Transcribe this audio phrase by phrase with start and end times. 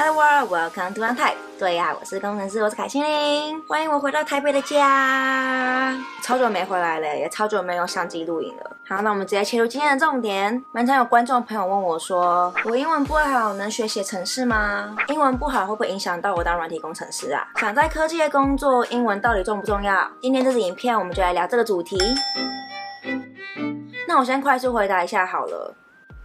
[0.00, 1.34] Hello world, welcome to Type。
[1.58, 5.92] 对呀、啊，我是工程师，我是凯心玲，欢迎我回到台北的家。
[6.22, 8.76] 超久没回来了，也超久没有相机录影了。
[8.86, 10.62] 好，那我们直接切入今天的重点。
[10.70, 14.96] 蛮常有观众朋友问我说，我英文不好，能学写程式吗？
[15.08, 17.44] 英文不好会不会影响到我当软体工程师啊？
[17.56, 20.08] 想在科技业工作，英文到底重不重要？
[20.22, 21.98] 今天这支影片，我们就来聊这个主题。
[24.06, 25.74] 那我先快速回答一下好了。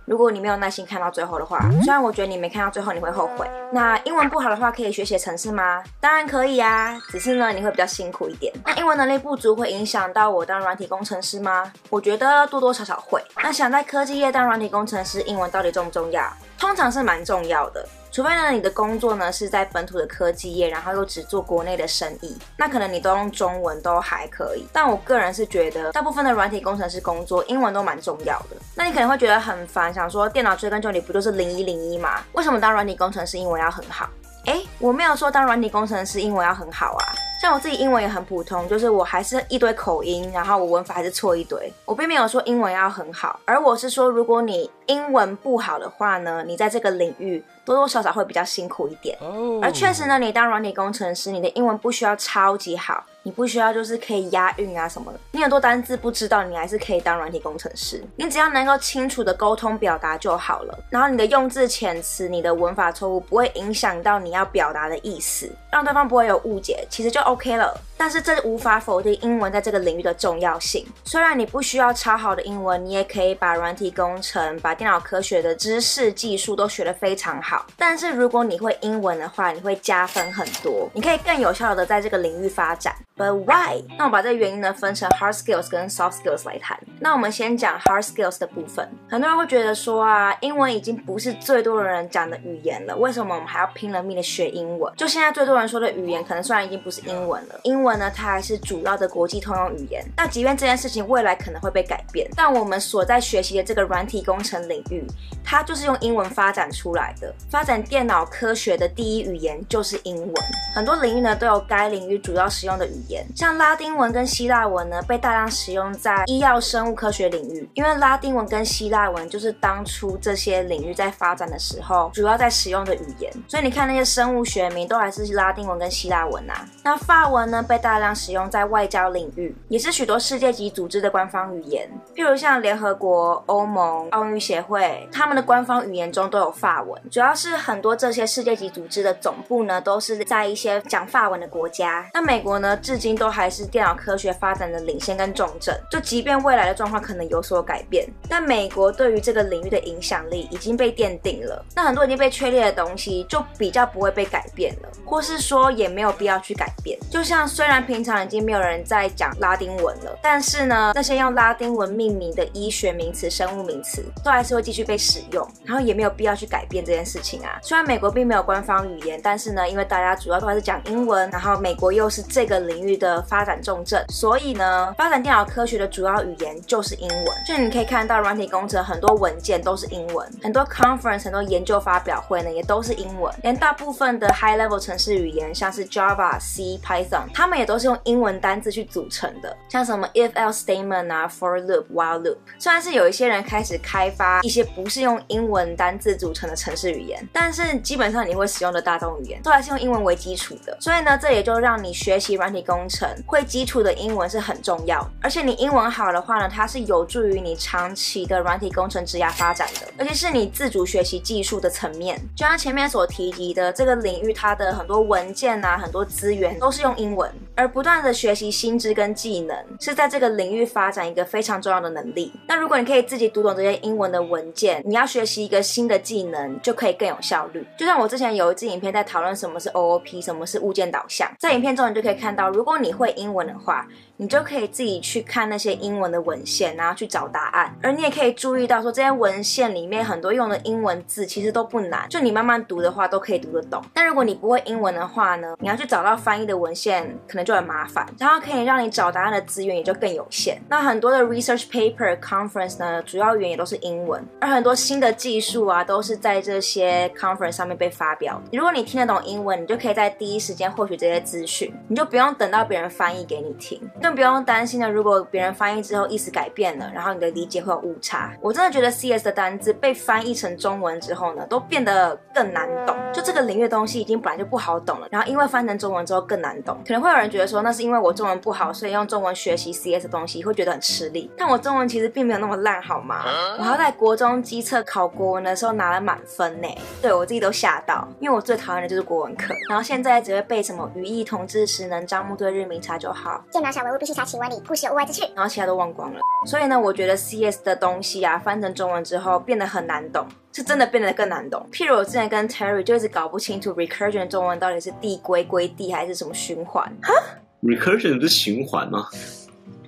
[0.05, 3.49] 如果你没有耐心看到最后的话，虽然我觉得你没看到最后你会后悔。
[3.71, 5.81] 那英文不好的话，可以学写程式吗？
[5.99, 8.53] 当然可以啊，只是呢，你会比较辛苦一点。
[8.65, 11.71] 那英文能力不足会影响到我当软体工程师吗？
[11.89, 13.23] 我觉得多多少少会。
[13.41, 16.21] 那想在科技业当软体工程师，英文到底重不重要？
[16.59, 17.87] 通常是蛮重要的。
[18.13, 24.67] 除非呢，你的工作呢是在本土的科技业，然后又只做国内的生意，那可能你都用中文都还可以。
[24.71, 28.57] 但我个人是觉得，大部分的软体工程师工作英文都蛮重要的。
[28.75, 32.21] 那你可能会觉得很烦，想说电脑追根究底不就是零一零一吗？
[32.33, 34.07] 为什么当软体工程师英文要很好？
[34.45, 37.05] 诶，我没有说当软体工程师英文要很好啊。
[37.41, 41.73] 像我自己英文也很普通，就是我还是一堆口音，然后我文法还是错一堆。
[41.83, 49.17] 我并没有说英文要很好，而我是说，如果你英文不好的话呢，你在这个领域多多少少会比较辛苦一点。
[49.61, 53.03] 而确实呢，你当软体工程师，你的英文不需要超级好。
[53.25, 58.03] 你不需要就是可以押韵啊什么的，你很多单字不知道，你还是可以当软体工程师。
[58.17, 67.73] 你只要能够清楚的沟通表达就好了，然后你的用字遣词、你的文法错误不会影响到你要表达的意思，让对方不会有误解，其实就 OK 了。
[67.95, 70.85] 但是这无法否定英文在这个领域的重要性。
[71.05, 77.65] 虽然你不需要超好的英文，你也可以把软体工程、把电脑科学的知识技术都学得非常好。
[77.77, 82.95] 但是如果你会英文的话，你会加分很多，你可以更有效的在这个领域发展。
[83.15, 83.83] But why？
[83.97, 86.79] 那我把这个原因呢分成 hard skills 跟 soft skills 来谈。
[86.99, 88.89] 那我们先讲 hard skills 的部分。
[89.07, 94.91] 很多人会觉得说啊，英文已经不是最多的人讲的语言了，为什么我们还要拼了命的学英文？
[94.97, 100.03] 就现在最多人说的语言，可能虽然已经不是英文了，英文呢它还是主要的国际通用语言。
[100.17, 105.05] 那即便这件事情未来可能会被改变，但我们所在学习的这个软体工程领域，
[105.43, 107.33] 它就是用英文发展出来的。
[107.49, 110.33] 发展电脑科学的第一语言就是英文。
[110.75, 113.25] 很多领域呢都有该领域主要使用的语言。
[113.35, 126.65] 像拉丁文跟希腊文呢，被大量使用在医药生物科学领域，因为拉丁文跟希腊文就是当初这些领域在发展的时候主要在使用的语言，所以你看那些生物学名都还是拉丁文跟希腊文啊。
[126.83, 142.07] 那法文呢，被大量使用在外交领域，也是许多世界级组织的官方语言，譬如像联合国、欧盟、奥运协协会，他们的官方语言中都有法文，主要是很多这些世界级组织的总部呢都是在一些讲法文的国家。
[142.13, 151.65] 那美国呢，至今都还是电脑科学发展的领先跟重镇，就即便未来的状况可能有所改变，但美国对于这个领域的影响力已经被奠定了。
[151.75, 156.99] 那很多已经被确立的东西，就比较不会被改变了，或是说也没有必要去改变。
[157.09, 167.59] 就像虽然平常已经没有人在讲拉丁文了，但是呢，那些用拉丁文命名的医学名词、生物名词，都还是会继续被使用，然后也没有必要去改变这件事情啊。
[167.61, 177.25] 虽然美国并没有官方语言，但是呢，因为大家主要都还是讲英文，然后美国又是这个领域的发展重镇，所以呢，发展电脑科学的主要语言就是英文。
[177.47, 192.37] 就你可以看到，软体工程很多文件都是英文，很多 conference、很多研究发表会呢也都是英文，连大部分的 high level 程式语言，像是 Java、C、Python，他们也都是用英文单字去组成的，像什么 if else statement 啊、for loop、while loop。
[192.57, 200.77] 虽然是有一些人开始开发一些不是用英文单字组成的城市语言，但是基本上你会使用的大众语言都还是用英文为基础的。
[200.79, 212.19] 所以呢，这也就让你学习软体工程会基础的英文是很重要，而且你英文好的话呢，它是有助于你长期的软体工程职涯发展的，尤其是你自主学习技术的层面。
[212.35, 222.33] 就像前面所提及的，这个领域它的很多文件啊，很多资源都是用英文，而不断的学习新知跟技能，是在这个领域发展一个非常重要的能力。
[222.47, 227.65] 那如果你可以自己读懂这些英文的文件，你要学习一个新的技能，就可以更有效率。
[227.77, 233.87] 就像我之前有一支影片在讨论什么是 OOP，什么是物件导向，在影片中你就可以看到，如果你会英文的话，
[234.17, 237.75] 你就可以自己去看那些英文的文献，然后去找答案。
[237.81, 243.81] 而你也可以注意到，说这些文献里面很多用的英文字其实都不难，就你慢慢读的话都可以读得懂。
[243.93, 250.61] 但如果你不会英文的话呢，你要去找到翻译的文献，可能就很麻烦，然后可以让你找答案的资源也就更有限。
[250.69, 258.41] 那很多的 research paper conference 呢，主要语言也都是英文，而很多新的技术啊，都是在这些 conference 上面被发表。
[258.51, 268.33] 如果你听得懂英文，你就可以在第一时间获取这些资讯，你就不用等到别人翻译给你听，更不用担心呢，如果别人翻译之后意思改变了，然后你的理解会有误差。
[268.41, 272.93] 我真的觉得 CS 的单字被翻译成中文之后呢，都变得更难懂。
[273.13, 276.77] 就这个领域的东西已经本来就不好懂了，然后因为翻成中文之后更难懂。
[276.85, 281.31] 可能会有人觉得说，那是因为我中文不好，所以用中文学习 CS 东西会觉得很吃力。
[281.37, 283.23] 但我中文其实并没有那么烂，好吗？
[283.57, 286.67] 我还在国中基测考国文的时候拿了满分呢，
[287.01, 289.55] 对我自己都吓到，因为我最讨厌的就是国文课。
[289.69, 293.41] 然后现在只会背什么语义、同字词、能、张目、对、日、明、察就好。
[293.49, 295.23] 见渺小文物，必须查其文理，故事有物外之趣。
[295.35, 296.19] 然后其他都忘光了。
[296.47, 301.65] 所以呢，我觉得 CS 的东西啊，翻成中文之后变得很难懂，是真的变得更难懂。
[301.71, 306.83] 譬如我之前跟 Terry 就一直搞不清楚 recursion 中文到底是递归归递还是什么循环。
[307.01, 307.13] 哈
[307.61, 309.07] ？recursion 不是循环吗？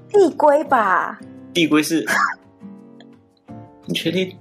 [0.09, 1.19] 递归吧。
[1.53, 2.05] 递归是？
[3.85, 4.37] 你确定？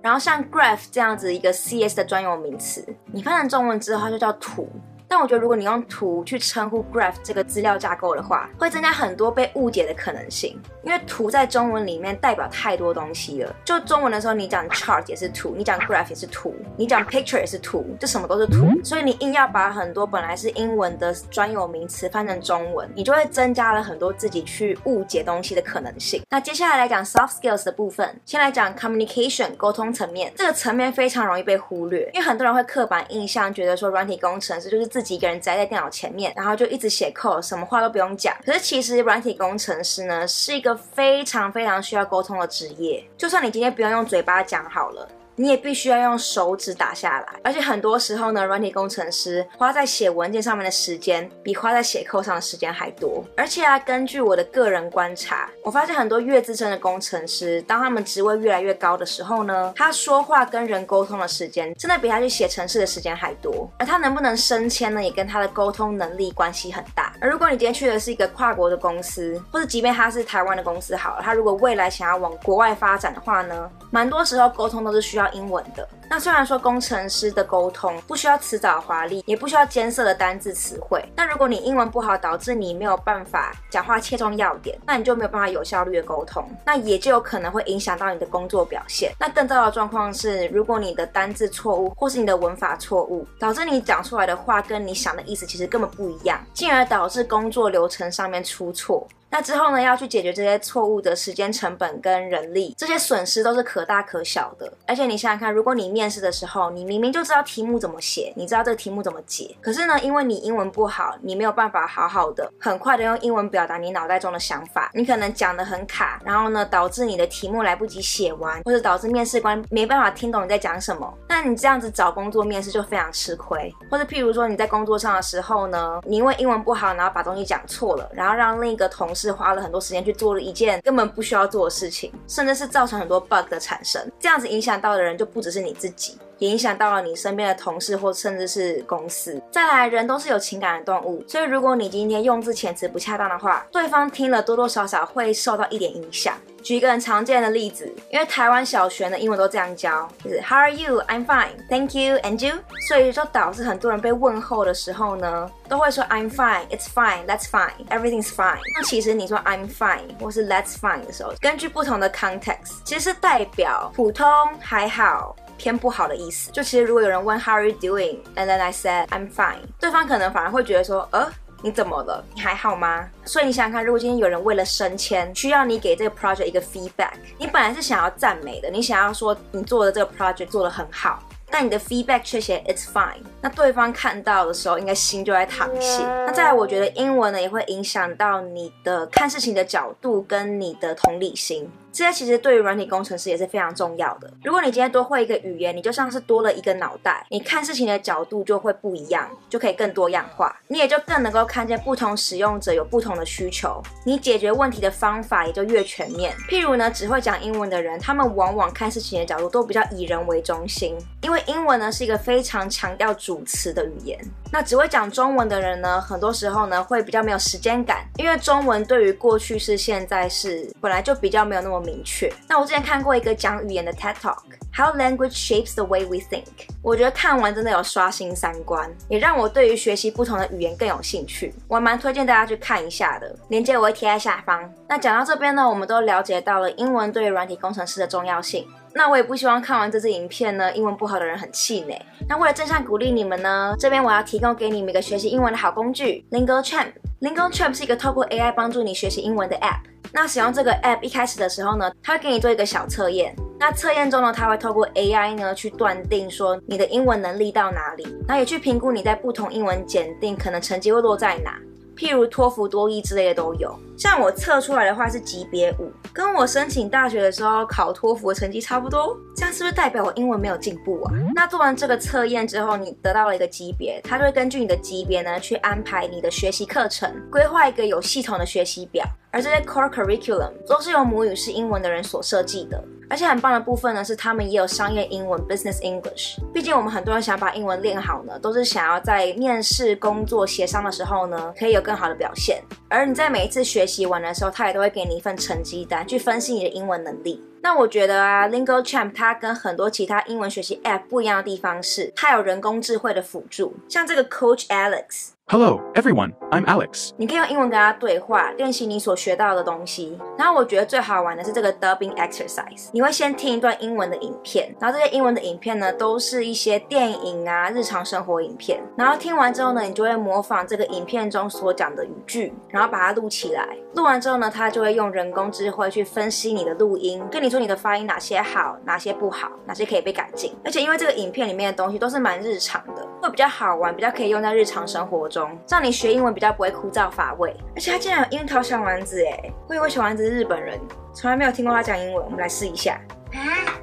[0.00, 4.68] 然后像 graph 这样子一个 CS 的专有名词，你翻成中文之后它就叫图。
[5.08, 10.60] 但我觉得，如果你用图去称呼 graph 这个资料架构的话，会增加很多被误解的可能性。
[10.82, 13.54] 因为图在中文里面代表太多东西了。
[13.64, 18.68] 就中文的时候，你讲 chart 也是图，你讲 graph 也是图，你讲 picture 也是图，就什么都是图。
[18.84, 26.22] 所以你硬要把很多本来是英文的专有名词翻成中文，你就会增加了很多自己去误解东西的可能性。
[26.30, 30.32] 那接下来来讲 soft skills 的部分，先来讲 communication 沟通层面。
[30.36, 38.34] 这个层面非常容易被忽略，因为很多人会刻板印象觉得说软体工程师就是自己一个人宅在电脑前面，然后就一直写 code，什么话都不用讲。
[38.46, 43.04] 可是其实软体工程师呢，是一个非常非常需要沟通的职业。
[43.14, 45.06] 就算你今天不用用嘴巴讲好了。
[45.38, 53.22] 你也必须要用手指打下来，而且很多时候呢，软体工程师花在写文件上面的时间，比花在写 code 上的时间还多。
[53.36, 63.70] 而且啊，根据我的个人观察，我发现很多越资深的工程师，当他们职位越来越高的时候呢，他说话跟人沟通的时间，真的比他去写程式的时间还多。
[63.78, 67.12] 而他能不能升迁呢，也跟他的沟通能力关系很大。
[67.20, 75.88] 而如果你今天去的是一个跨国的公司，或者即便他是台湾的公司好了，他如果未来想要往国外发展的话呢，蛮多时候沟通都是需要英文的。
[76.08, 89.12] 那虽然说工程师的沟通不需要辞藻华丽，也不需要艰涩的单字词汇，那如果你英文不好，导致你没有办法讲话切中要点，那你就没有办法有效率的沟通，那也就有可能会影响到你的工作表现。
[89.18, 99.06] 那更糟的状况是，如果你的单字错误，或是你的文法错误，导致你讲出来的话跟你想的意思其实根本不一样，进而导致工作流程上面出错。
[99.30, 104.72] 那之后呢，要去解决这些错误的时间成本跟人力，这些损失都是可大可小的。
[104.86, 121.12] 而且你想想看，如果你面试的时候，你明明就知道题目怎么写，你知道这个题目怎么解，可是呢，因为你英文不好，你没有办法好好的、很快的用英文表达你脑袋中的想法，你可能讲得很卡，然后呢，导致你的题目来不及写完，或者导致面试官没办法听懂你在讲什么。
[121.28, 123.74] 那你这样子找工作面试就非常吃亏。
[123.90, 134.00] 或者譬如说你在工作上的时候呢，你因为英文不好，然后把东西讲错了，然后让另一个同是花了很多时间去做了一件根本不需要做的事情，甚至是造成很多 bug 的产生。
[134.20, 139.40] 这样子影响到的人就不只是你自己，也影响到了你身边的同事或甚至是公司。
[139.50, 146.34] 再来，人都是有情感的动物，所以如果你今天用字遣词不恰当的话，对方听了多多少少会受到一点影响。
[146.62, 151.00] 举一个很常见的例子，因为台湾小学的英文都这样教，就是 How are you?
[151.02, 151.50] I'm fine.
[151.70, 152.16] Thank you.
[152.18, 152.56] And you?
[152.88, 156.66] 所以就导致很多人被问候的时候呢，都会说 I'm fine.
[156.70, 157.24] It's fine.
[157.24, 157.70] That's fine.
[157.88, 158.58] Everything's fine.
[158.74, 164.26] 那其实你说 I'm fine 或是 That's fine 的时候，根据不同的 context，其实是代表普通、
[164.58, 166.50] 还好、偏不好的意思。
[166.52, 168.18] 就其实如果有人问 How are you doing?
[168.34, 171.30] And then I said I'm fine，对方可能反而会觉得说，呃。
[171.62, 172.22] 你怎么了？
[172.34, 173.08] 你还好吗？
[173.24, 186.02] 所以你想想看，如果今天有人为了升迁，需要你给这个 project 一个 feedback，你本来是想要赞美的，你想要说你做的这个 project 做得很好，但你的 feedback 却写 it's fine，那对方看到的时候，应该心就在淌血。
[186.04, 191.68] 那再来，我觉得英文呢也会影响到你的看事情的角度跟你的同理心。
[191.96, 194.30] 这些其实对于软体工程师也是非常重要的。
[194.44, 206.36] 如果你今天多会一个语言，你就像是多了一个脑袋，你看事情的角度就会不一样，就可以更多样化，你也就更能够看见不同使用者有不同的需求，你解决问题的方法也就越全面。
[206.50, 214.20] 譬如呢，只会讲英文的人，他们往往看事情的角度都比较以人为中心，因为英文呢是一个非常强调主词的语言。
[214.52, 222.32] 那只会讲中文的人呢，很多时候呢会比较没有时间感，因为中文对于过去式、现在式本来就比较没有那么明确。
[222.48, 224.36] 那我之前看过一个讲语言的 TED Talk。
[224.76, 226.68] How language shapes the way we think。
[226.82, 231.54] 我觉得看完真的有刷新三观，也让我对于学习不同的语言更有兴趣。
[231.66, 234.70] 我蛮推荐大家去看一下的，链接我会贴在下方。
[234.86, 238.68] 那讲到这边呢，我们都了解到了英文对于软体工程师的重要性。
[238.92, 241.98] 那我也不希望看完这支影片呢，英文不好的人很气馁。
[242.28, 246.92] 那为了正向鼓励你们呢，这边我要提供给你们一个学习英文的好工具，Lingo Champ。
[247.22, 249.80] Lingo Champ 是一个透过 AI 帮助你学习英文的 App。
[250.16, 253.36] 那使用这个 App 一开始的时候呢，它会给你做一个小测验。
[253.60, 261.58] 那测验中呢，它会透过 AI 呢去断定说你的英文能力到哪里，那也去评估你在不同英文检定可能成绩会落在哪，
[261.94, 263.78] 譬如托福、多益之类的都有。
[263.98, 271.12] 像我测出来的话是级别五，跟我申请大学的时候考托福的成绩差不多，这样是不是代表我英文没有进步啊？
[271.34, 279.04] 那做完这个测验之后，你得到了一个级别，它就会根据你的级别呢去安排你的学习课程，规划一个有系统的学习表。
[279.36, 286.38] 而这些 core curriculum 都是由母语是英文的人所设计的，而且很棒的部分呢是他们也有商业英文 business English。
[286.54, 292.62] 毕竟我们很多人想把英文练好呢，都是想要在面试、工作、协商的时候呢可以有更好的表现。
[292.88, 297.44] 而你在每一次学习完的时候，他也都会给你一份成绩单，去分析你的英文能力。
[297.62, 305.35] 那我觉得啊，Lingo Champ 它跟很多其他英文学习 App 不一样的地方是，它有人工智慧的辅助，像这个 Coach Alex。
[305.48, 306.32] Hello, everyone.
[306.50, 307.10] I'm Alex.
[307.16, 310.18] 你可以用英文跟他对话，练习你所学到的东西。
[310.36, 312.88] 然后我觉得最好玩的是这个 dubbing exercise。
[312.90, 318.82] 你会先听一段英文的影片，然后这些英文的影片呢，都是一些电影啊、日常生活影片。
[318.96, 323.68] 然后听完之后呢，你就会模仿这个影片中所讲的语句，然后把它录起来。
[323.94, 330.52] 录完之后呢，他就会用人工智慧去分析你的录音，跟你说你的发音哪些好，哪些不好，哪些可以被改进。
[330.64, 335.36] 而且因为这个影片里面的东西都是蛮日常的，会比较好玩，比较可以用在日常生活中。
[335.36, 339.52] 中，让你学英文比较不会枯燥乏味，而且他竟然有樱桃小丸子哎！
[339.68, 340.80] 我以为小丸子是日本人，
[341.12, 342.24] 从来没有听过他讲英文。
[342.24, 342.98] 我们来试一下。
[343.32, 343.36] 啊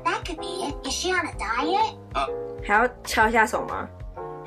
[0.03, 0.88] ，That could be it.
[0.88, 1.95] Is she on a diet?
[2.65, 3.88] 还要敲一下手吗？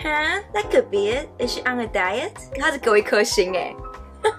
[0.01, 0.09] 哈
[0.53, 1.29] ，That could be it.
[1.39, 2.33] Is she on a diet?
[2.59, 3.73] 他只给我一颗星哎！
[4.23, 4.31] 哈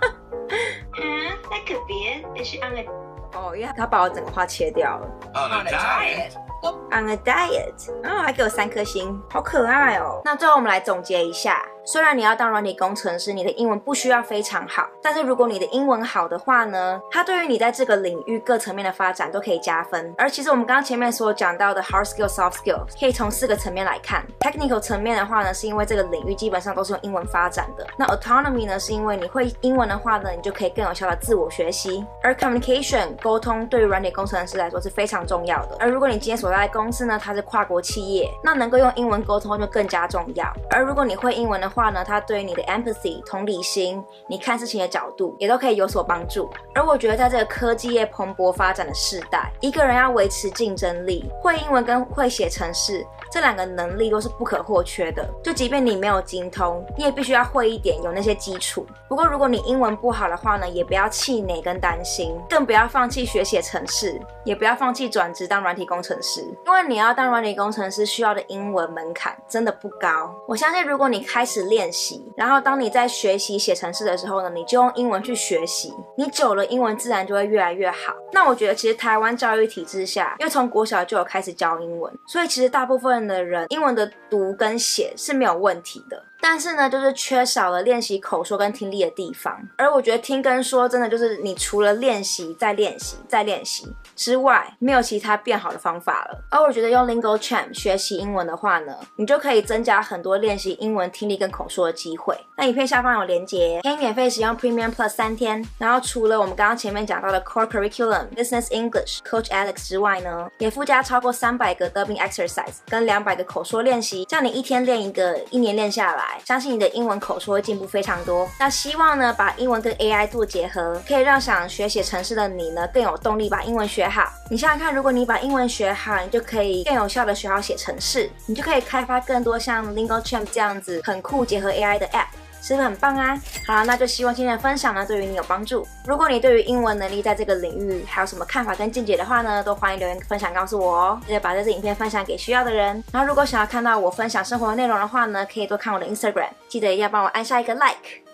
[1.49, 2.43] ，That could be it.
[2.43, 2.85] Is she on a
[3.33, 5.07] 哦，因为他把我整个话切掉了。
[5.33, 6.46] On a diet.
[6.63, 10.21] On a diet，然后还给我三颗星，好可爱哦。
[10.25, 11.63] 那最后我们来总结一下。
[11.89, 20.13] 虽然你要当软体工程师，你的英文不需要非常好，但是如果你的英文好的话呢，它对于你在这个领域各层面的发展都可以加分。
[20.17, 24.21] 而其实我们刚刚前面所讲到的 hard skill、soft skill，可以从四个层面来看。
[24.41, 27.87] Technical 层面的话呢，是因为这个领域基本上都是用英文发展的。
[27.97, 32.05] 那 autonomy 呢，是因为你会英文的话呢，你就可以更有效的自我学习。
[32.21, 35.77] 而 communication 沟通对于软体工程师来说是非常重要的。
[35.79, 40.45] 而如果你今天所在的公司呢，它是跨国企业，那能够用英文沟通就更加重要。
[40.69, 46.49] 而如果你会英文的话，话呢，它对你的 empathy 同理心，你看事情的角度也都可以有所帮助。
[46.73, 55.23] 而我觉得，在这个科技业蓬勃发展的时代，一个人要维持竞争力，会英文跟会写程式这两个能力都是不可或缺的。
[55.43, 58.83] 就即便你没有精通，你也必须要会一点，有那些基础。
[59.07, 70.33] 不过，如果你英文不好的话呢，也不要气馁跟担心，更不要放弃学写程式，也不要放弃转职当软体工程师，因为你要当软体工程师需要的英文门槛真的不高。
[70.47, 78.13] 我相信，如果你开始练习，然后当你在学习写程式的时候呢，你就用英文去学习，你久了英文自然就会越来越好。
[78.33, 86.23] 那我觉得其实台湾教育体制下，因为从国小就有开始教英文，所以其实大部分的人英文的读跟写是没有问题的。
[86.39, 89.57] 但是呢，就是缺少了练习口说跟听力的地方。
[89.77, 96.43] 而我觉得听跟说真的就是你除了练习再练习再练习之外，没有其他变好的方法了。
[96.49, 102.37] 而我觉得用 Lingo Champ 学习英文的话呢，你就可以增加很多练习英文听力跟口说的机会。
[102.55, 105.63] 那影片下方有连接，可以免费使用 Premium Plus 三天。
[105.77, 116.26] 然后除了我们刚刚前面讲到的 Core Curriculum Business English Coach Alex 之外呢，也附加超过三百个 Dubbing Exercise 跟两百个口说练习，这样你一天练一个，一年练下来。
[116.45, 118.49] 相信你的英文口说会进步非常多。
[118.59, 124.31] 那希望呢，把英文跟 AI 做结合，可以让想学写程式的你呢更有动力把英文学好。
[124.49, 132.27] 你想想看，如果你把英文学好，你就可以更有效的学好写程式，你就可以开发更多像 Lingo Champ 这样子很酷结合 AI 的 App。
[132.67, 133.39] 是不是很棒啊？
[133.65, 135.87] 好了，那就希望今天的分享呢，对于你有帮助。
[136.05, 141.21] 如果你对于英文能力在这个领域还有什么看法跟见解的话呢，都欢迎留言分享告诉我哦。
[141.25, 143.01] 记得把这支影片分享给需要的人。
[143.13, 148.25] 然后如果想要看到我分享生活的内容的话呢，可以多看我的 Instagram，记得一定要帮我按下一个 Like，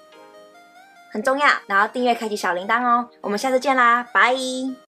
[1.11, 1.47] 很重要。
[1.67, 3.07] 然后订阅开启小铃铛哦。
[3.21, 4.33] 我们下次见啦，拜。